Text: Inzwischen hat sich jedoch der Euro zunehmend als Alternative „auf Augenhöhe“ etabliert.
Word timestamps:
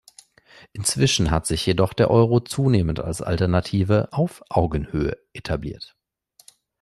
Inzwischen 0.73 1.29
hat 1.29 1.45
sich 1.45 1.63
jedoch 1.63 1.93
der 1.93 2.09
Euro 2.09 2.39
zunehmend 2.39 2.99
als 3.01 3.21
Alternative 3.21 4.07
„auf 4.11 4.41
Augenhöhe“ 4.49 5.15
etabliert. 5.31 5.95